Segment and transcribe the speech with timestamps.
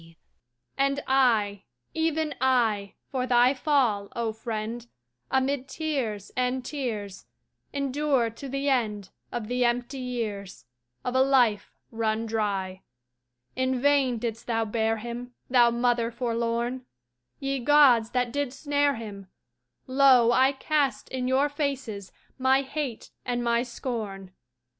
[0.01, 0.17] A Maiden
[0.79, 1.63] And I,
[1.93, 4.87] even I, For thy fall, O Friend,
[5.29, 7.27] Amid tears and tears,
[7.71, 10.65] Endure to the end Of the empty years,
[11.05, 12.81] Of a life run dry.
[13.55, 16.83] In vain didst thou bear him, Thou Mother forlorn!
[17.39, 19.27] Ye Gods that did snare him,
[19.85, 24.31] Lo, I cast in your faces My hate and my scorn!